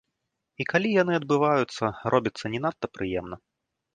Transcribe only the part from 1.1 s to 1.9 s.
адбываюцца,